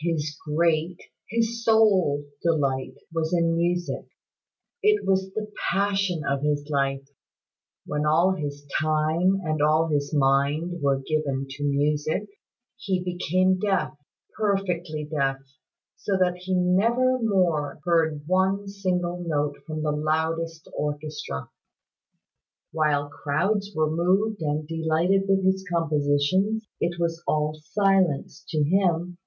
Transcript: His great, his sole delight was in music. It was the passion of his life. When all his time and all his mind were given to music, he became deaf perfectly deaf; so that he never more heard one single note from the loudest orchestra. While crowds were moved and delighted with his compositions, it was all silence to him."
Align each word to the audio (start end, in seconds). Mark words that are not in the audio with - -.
His 0.00 0.38
great, 0.46 0.96
his 1.28 1.64
sole 1.64 2.24
delight 2.40 2.94
was 3.12 3.34
in 3.34 3.56
music. 3.56 4.06
It 4.80 5.04
was 5.04 5.34
the 5.34 5.50
passion 5.72 6.22
of 6.24 6.40
his 6.40 6.68
life. 6.70 7.04
When 7.84 8.06
all 8.06 8.36
his 8.36 8.64
time 8.80 9.40
and 9.42 9.60
all 9.60 9.88
his 9.88 10.14
mind 10.14 10.80
were 10.80 11.00
given 11.00 11.48
to 11.50 11.64
music, 11.64 12.28
he 12.76 13.02
became 13.02 13.58
deaf 13.58 13.98
perfectly 14.36 15.02
deaf; 15.04 15.38
so 15.96 16.16
that 16.16 16.36
he 16.36 16.54
never 16.54 17.18
more 17.20 17.80
heard 17.84 18.20
one 18.28 18.68
single 18.68 19.18
note 19.26 19.56
from 19.66 19.82
the 19.82 19.90
loudest 19.90 20.68
orchestra. 20.76 21.50
While 22.70 23.08
crowds 23.08 23.72
were 23.74 23.90
moved 23.90 24.42
and 24.42 24.64
delighted 24.68 25.22
with 25.26 25.44
his 25.44 25.64
compositions, 25.68 26.68
it 26.80 27.00
was 27.00 27.20
all 27.26 27.54
silence 27.60 28.44
to 28.50 28.62
him." 28.62 29.18